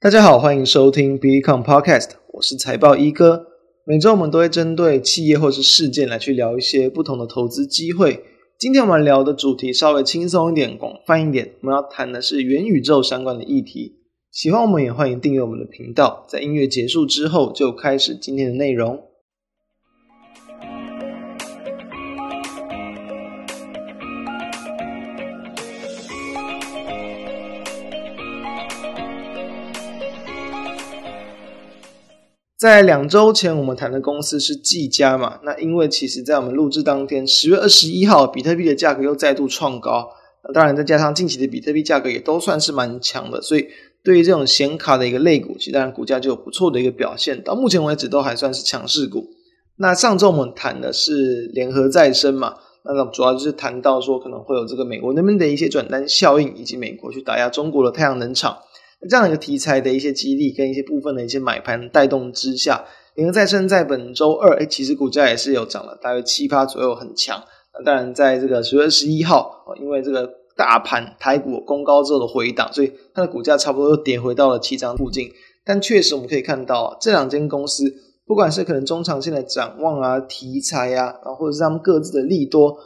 [0.00, 3.46] 大家好，欢迎收听 Become Podcast，我是财报一哥。
[3.84, 8.22] 每周我们都会针对企业或是事件来去聊一些不同的投资机会。
[8.60, 13.96] 今天我们聊的主题稍微轻松一点、广泛一点，我们要谈的是元宇宙相关的议题。
[14.30, 16.24] 喜欢我们也欢迎订阅我们的频道。
[16.28, 19.02] 在音乐结束之后，就开始今天的内容。
[32.58, 35.38] 在两周前，我们谈的公司是技嘉嘛？
[35.44, 40.08] 那因为其实在我们录制当天，十月二十一号，比特币的价格又再度创高。
[40.42, 43.68] 那当然，再加上近期的比特币价格也都算是蛮强的，所以
[44.02, 47.40] 对于这种显卡的一个类股，其实当然股价就有不错的一个表现。
[47.44, 49.28] 到目前为止，都还算是强势股。
[49.76, 52.56] 那上周我们谈的是联合再生嘛？
[52.84, 58.58] 那主要就是谈到说可能会有这个美国那边的一些转单效应，以及美国去打压中国的太阳能厂。
[59.08, 62.84] 这样一个题材的一些激励跟一些部分的一些买盘带动之下，
[63.14, 67.42] 联合再生在本周二，诶其实股价也是有涨了大约七趴左右，很强。
[67.74, 75.30] 那当然，在这个十月二十一号，因为这个大盘台股攻高之后的回档，所以它的股价差不多又跌回到了七张附近。
[75.64, 77.94] 但确实我们可以看到，这两间公司，
[78.26, 82.76] 不管是可能中长线的展望啊、题材啊，然后或者是他们各自的利多，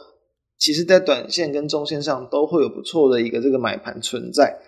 [0.59, 4.59] 其实在短线跟中线上都会有不错的一个这个买盘存在。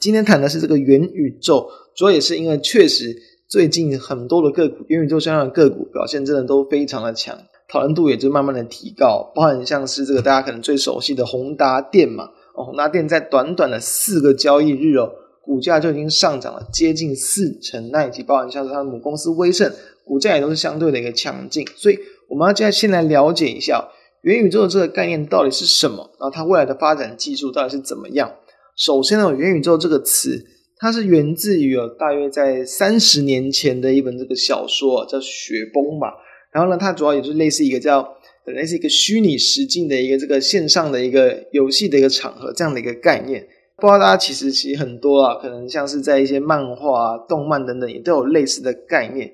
[0.00, 3.16] 今天谈的是这个元宇宙，主要也是因为确实
[3.48, 7.36] 最近很多的个股，元宇宙相关的个股表现真的都非常的强，
[7.68, 9.32] 讨论度也就慢慢的提高。
[9.34, 15.10] 包含像是这个大家可能最熟悉的宏达电嘛，哦，宏达电在短短的四个交易日哦，
[15.42, 19.72] 股价就已经上涨了接近四成，那以及包含像是它的母公司威盛，
[20.04, 21.66] 股价也都是相对的一个强劲。
[21.74, 23.88] 所以我们要现在先来了解一下
[24.22, 28.32] 元宇宙的这个概念到底是什么，然后它未来的发展技术到底是怎么样。
[28.78, 30.40] 首先呢，元宇宙这个词，
[30.78, 36.14] 它是源自于有大约在三十年前的一本这个小说，叫《雪崩》吧。
[36.52, 38.08] 然后呢，它主要也是类似一个叫
[38.46, 43.44] 类似一个虚拟实境的一个这个线上的一个游戏的一个场合这样的一个概念。
[43.78, 49.32] 不知道大家其实其实很多啊，可能像是在一些漫画、动漫等等也都有类似的概念。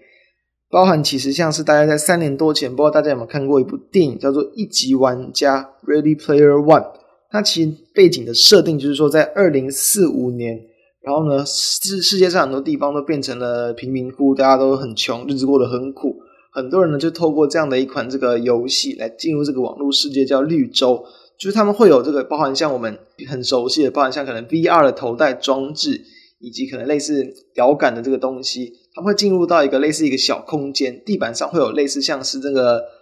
[0.70, 7.03] 包含其实像是大家在三年多前，不知道大家有没有看过一部电影叫做《一级玩家》（Ready Player One）。
[7.34, 10.56] 它其背景的设定就是说，在二零四五年，
[11.02, 16.14] 然后呢，世世界上很多地方都变成了贫民窟，大家都很穷，日子过得很苦。
[16.52, 21.04] 很多人呢就透过这样的一款这个游戏来进入这个网络世界，叫绿洲。
[21.36, 22.96] 就是他们会有这个包含像我们
[23.28, 26.00] 很熟悉的，包含像可能 VR 的头戴装置，
[26.38, 32.93] 以及可能类似摇杆的这个东西，他们会进入到一个类似一个小空间，地板上会有类似像是这个。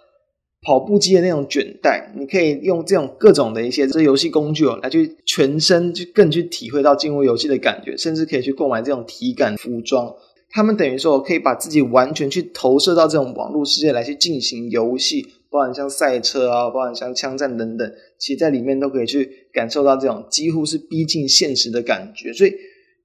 [0.65, 10.15] 跑步机的那种卷带，你可以用这种各种的一些这游戏工具哦，来去全身去更去体会到进入游戏的感觉，甚至可以去购买这种体感服装。
[10.51, 22.33] 他们等于说可以把自己完全去投射到这种网络世界来去进行游戏，包含像赛车啊，包含像枪战等等，其实在里面都可以去感受到这种几乎是逼近现实的感觉。
[22.33, 22.53] 所以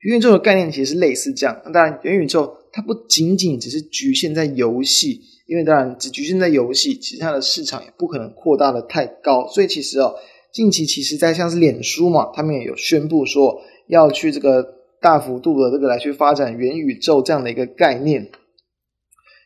[0.02, 1.60] 元宇宙的概念其实是类似这样。
[1.66, 5.22] 那当然，元宇宙它不仅仅只是局限在游戏。
[5.48, 10.14] 因为当然只局限在游戏，其他的市场也不可能扩大的太高，所以其实哦，
[10.54, 14.62] 近期其实在像是脸书嘛，他们也有宣布说要去这个
[15.02, 18.30] 大幅度的这个来去发展元宇宙这样的一个概念。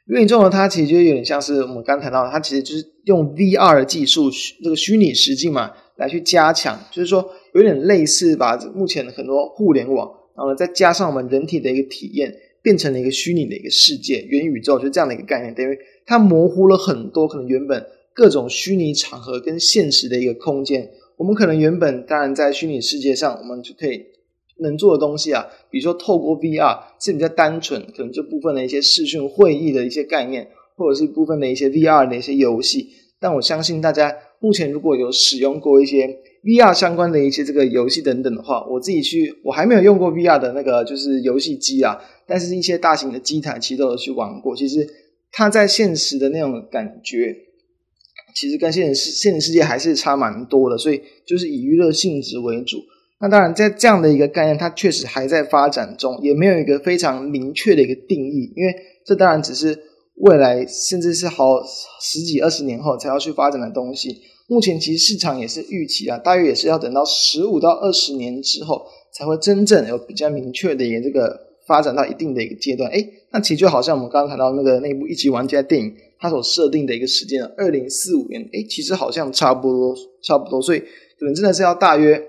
[0.07, 4.31] 元宇宙呢，它其实就有点像是我们刚谈到的，它其实就是用 VR 技术，
[4.63, 12.33] 这个虚拟实境嘛，来去加强，就是说有点类似把目前的很多互联网，然后呢再加上我们人体的一个体验。
[12.61, 20.91] 变成了一个虚拟的一个世界，元宇宙就这样的一个概念，等于它模糊了很多可能原本各种虚拟场合跟现实的一个空间。
[21.17, 24.05] 我们可能原本当然在虚拟世界上，我们就可以
[24.59, 32.89] 能做的东西啊，比如说透过 VR 是比较单纯，可能这部分的一些视讯会议的一些概念，或者是部分的一些 VR 的一些游戏。
[33.19, 36.17] 但我相信大家目前如果有使用过一些。
[36.43, 44.55] VR 相关的一些这个游戏等等的话，我自己去我还没有用过 VR 的那个就是游戏机啊，但是一些大型的机台其实都有去玩过。
[44.55, 44.87] 其实
[45.31, 47.35] 它在现实的那种感觉，
[48.35, 50.77] 其实跟现实现实世界还是差蛮多的。
[50.77, 52.79] 所以就是以娱乐性质为主。
[53.19, 58.51] 那当然在这样的一个概念，它确实还在发展中，也没有一个非常明确的一个定义。
[58.55, 58.75] 因为
[59.05, 59.77] 这当然只是
[60.15, 61.61] 未来甚至是好
[62.01, 64.19] 十几二十年后才要去发展的东西。
[64.51, 72.91] 目前其实市场也是预期啊，大约也是要等到十五到二十年之后，才会真正有比较明确的一个这个发展到一定的一个阶段。
[72.91, 80.79] 诶，那其实就好像我们刚刚谈到那个那部一级玩家电影，它所设定的一个时间二零四五年，诶，其实好像差不多差不多，所以
[81.17, 82.21] 可能真的是要大约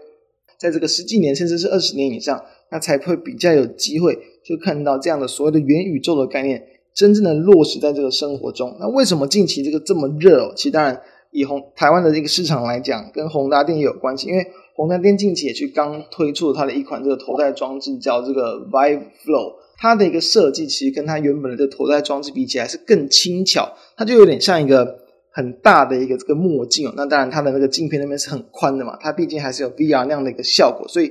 [0.57, 2.41] 在这个十几年甚至是二十年以上，
[2.71, 6.63] 那才会比较有机会就看到这样的所谓的元宇宙的概念，
[6.95, 8.77] 真正的落实在这个生活中。
[8.79, 10.53] 那为什么近期这个这么热哦？
[10.55, 11.03] 其实当然
[11.33, 14.47] 以宏台湾的这个市场来讲，跟宏达电也有关系，因为
[14.77, 19.55] 宏达电近期也去刚推出了它的一款这个头戴装置，叫这个 Vive Flow。
[19.79, 24.99] 它的一个设计其实跟它原本的这个头戴装置比起来是更轻巧，它就有点像一个
[25.33, 26.93] 很大的一个这个墨镜哦。
[26.97, 31.11] 那当然它的那个镜片那边是很宽的嘛，它毕竟还是有 VR 那样的一个效果，所以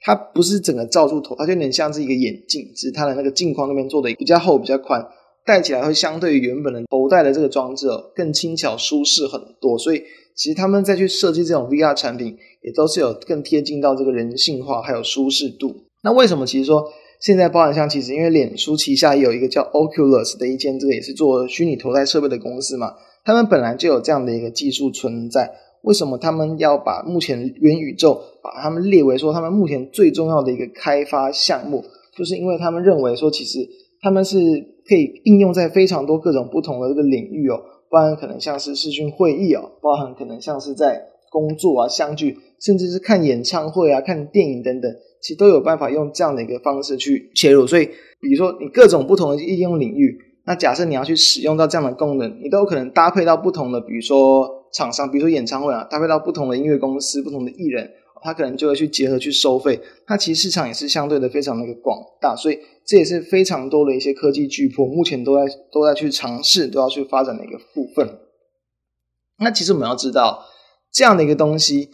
[0.00, 5.06] 它不是整个罩住头，它就有点像是一个眼镜，只是它的那个镜框那边做的比较厚、比较宽，
[5.46, 9.78] 戴起来会相对于原本的头戴的这个装置哦更轻巧、舒适很多。
[9.78, 10.02] 所以
[10.34, 15.84] 其实他们再去设计这种 VR 产品，也都是有更贴近到这个人性化还有舒适度。
[16.02, 16.84] 那为什么其实说？
[17.18, 22.92] 现在包含像其实因为脸书旗下也有一个叫 Oculus 的一间，这个也是做虚拟头戴设备的公司嘛，
[23.24, 25.50] 他们本来就有这样的一个技术存在。
[25.80, 31.82] 为什么他们要把目前元宇宙把他们列为说他们目前最重要的一个开发项目？
[32.14, 33.66] 就是因为他们认为说，其实
[34.00, 34.36] 他们是
[34.88, 37.60] 可以应用在非常多各种不同的这个领域哦，
[37.90, 44.90] 包含可能像是视讯会议哦，包含可能像是在工作啊、相聚，甚至是看演唱会啊、看电影等等。
[45.20, 47.86] 其实都有办法用这样的一个方式去切入，所以
[48.20, 57.90] 比如说你各种不同的应用领域，那假设你要去使用到这样的功能，你都有可能搭配到不同的，比如说厂商，比如说演唱会啊，搭配到不同的音乐公司、不同的艺人，
[58.26, 59.80] 他可能就会去结合去收费。
[60.06, 68.18] 它其实市场也是相对的非常的一个广大，所以这也是非常多的一些科技巨擘目前都在都在去尝试，都要去发展的一个部分。
[69.38, 70.44] 那其实我们要知道
[70.92, 71.90] 这样的一个东西。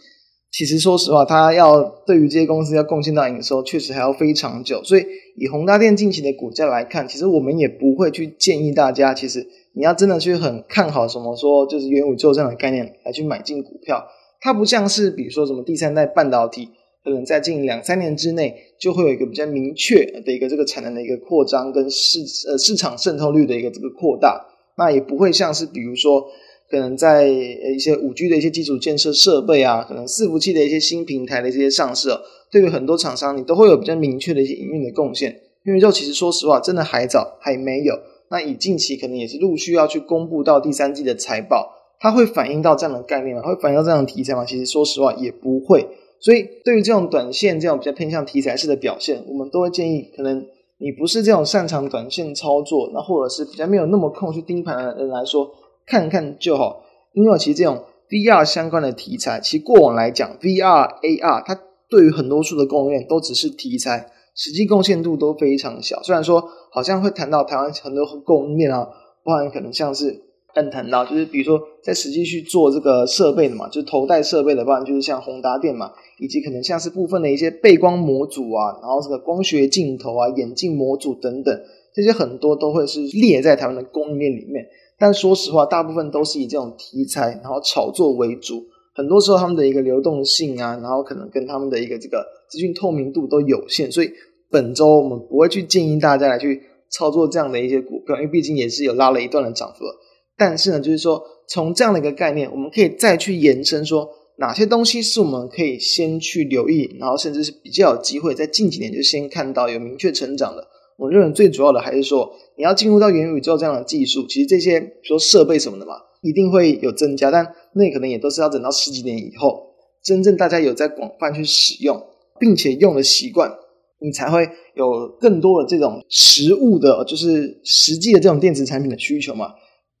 [0.55, 4.83] 其实，说实话，它要对于这些公司要贡献到营收，确实还要非常久。
[4.83, 5.03] 所以，
[5.35, 14.05] 以宏达电近期的股价来看，其实我们也不会去建议大家，其实你要真的去很看好什么说就是元宇宙这样的概念来去买进股票。
[14.43, 16.69] 它不像是比如说什么第三代半导体，
[17.03, 22.19] 可能在近两三年之内就会有一个比较明确的一个这个产能的一个扩张跟市
[22.49, 24.45] 呃市场渗透率的一个这个扩大。
[24.77, 26.27] 那也不会像是比如说。
[26.69, 32.09] 可能在一些五 G 的一些基础建设设备啊，可能伺服器的一些新平台的这些上市，
[32.49, 35.39] 对于很多厂商，你都会有比较明确的一些营运的贡献。
[35.67, 37.93] 因为就其实说实话，真的还早，还没有。
[38.31, 41.69] 那以近期可能也是陆续要去公布到第三季的财报，
[42.03, 43.41] 它会反映到这样的概念吗？
[43.41, 44.43] 会反映到这样的题材吗？
[44.43, 45.87] 其实说实话也不会。
[46.19, 50.45] 所以对于这种短线这种比较偏向题材式的表现，我们都会建议，可能
[50.79, 55.49] 你不是这种擅长短线操作，那或者是比较没有那么空去盯盘的人来说。
[55.85, 56.83] 看看就好，
[57.13, 61.59] 因为其实这种 VR 相关的题材，其实过往来讲，VR、AR 它
[61.89, 66.01] 对于很多数的供应链都只是题材，实际贡献度都非常小。
[66.03, 68.89] 虽然说好像会谈到台湾很多供应链啊，
[69.23, 70.21] 包含可能像是
[70.53, 81.61] 刚谈到，就是比如说在实际去做这个设备的嘛，就是头戴设备的，话就是像宏达电嘛，以及可能像是部分的一些背光模组啊，然后这个光学镜头啊、眼镜模组等等，
[81.93, 84.65] 这些很多都会是列在台湾的供应链里面。
[84.99, 88.63] 但说实话，大部分都是以这种题材，然后炒作为主。
[88.95, 93.91] 很多时候，他们的一个流动性啊，然后可能跟他们的一个这个资讯透明度都有限。
[93.91, 94.11] 所以
[94.51, 96.61] 本周我们不会去建议大家来去
[96.91, 99.95] 操作这样的一些股票，因为毕竟也是有拉了一段的涨幅了。
[100.37, 110.67] 但是呢，就是说从这样的一个概念，我们可以再去延伸说，哪些东西是我们可以先去留意，然后甚至是比较有机会在近几年就先看到有明确成长的。
[110.97, 122.01] 我认为最主要的还是说，你要进入到元宇宙这样的技术，其实这些说设备什么的嘛，一定会有增加，但那可能也都是要等到十几年以后，真正大家有在广泛去使用，
[122.39, 123.51] 并且用的习惯，
[123.99, 129.53] 你才会有更多的这种实物的，就是实际的这种电子产品的需求嘛。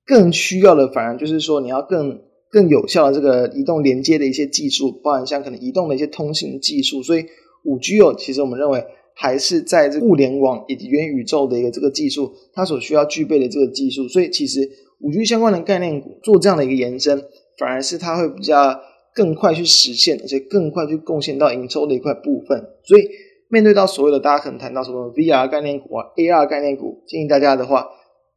[0.05, 7.25] 更需要的反而就是说，你要更更有效的这个移动连接的一些技术，包含像可能移动的一些通信技术，所以
[7.63, 8.83] 五 G 哦，其实我们认为。
[9.15, 14.67] 还是在这个物联网以及元宇宙的一个这个技术，它所需要具备的这个技术，所以其实
[15.01, 17.23] 五 G 相关的概念股做这样的一个延伸，
[17.59, 18.79] 反而是它会比较
[19.13, 22.59] 更快去实现，而且更快去贡献到营收的一块部分。
[22.83, 23.07] 所以
[23.49, 27.87] 面对到所谓的大家可能谈到什么 VR 概念股啊、AR 概念股，建议大家的话，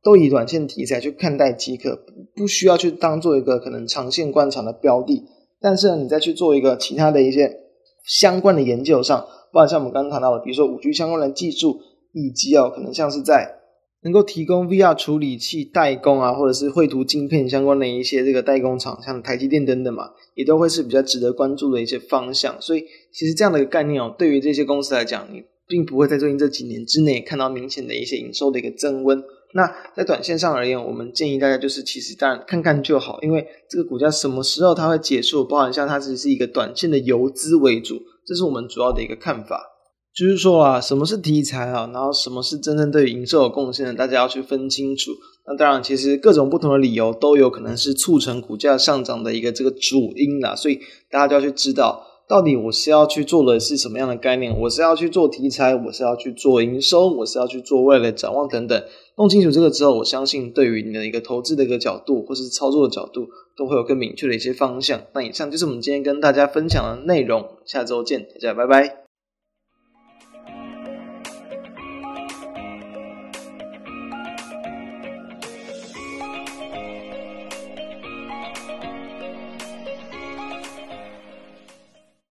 [0.06, 1.98] 都以短线题材去看待即可，
[2.36, 5.25] 不需要去当做一个可能长线观察的标的。
[5.60, 7.62] 但是呢，你再去做一个其他的一些
[8.04, 9.26] 相关的研究上。
[9.52, 11.80] 包括像我们刚刚谈到的，比如说五 G 相关的技术，
[12.12, 13.56] 以及哦，可能像是在
[14.02, 22.54] 能够提供 VR 处理器代工啊，或者是绘图晶片相关的一些这个代工厂，像台积电等等嘛，也都会是比较值得关注的一些方向。
[22.60, 29.20] 所以，其实这样的一个概念哦，对于这些公司来讲，你并不会在最近这几年之内看到明显的一些营收的一个增温。
[29.55, 38.03] 那在短线上而言，我们建议大家就是，其实当然看看就好，因为这个股价什么时候它会结束，包含像它只是一个短线的游资为主。
[38.26, 39.73] 这是我们主要的一个看法。
[40.15, 41.91] 就是说啊，什么是题材啊？
[41.93, 43.93] 然后什么是真正对营收有贡献的？
[43.93, 45.11] 大家要去分清楚。
[45.47, 50.57] 那当然，其实各种不同的理由都有可能是促成股价上涨的一个这个主因啦。
[50.57, 54.59] 所以大家就要去知道，到底我是要去做的是什么样的概念？
[54.59, 58.83] 我是要去做题材，我是要去做营收，我是要去做未来展望等等。
[59.16, 65.02] 弄清楚这个之后，我相信对于你的一个投资的一个角度，或是操作的角度，都会有更明确的一些方向。
[65.14, 69.05] 那以上就是我们今天跟大家分享的内容，下周见，大家拜拜。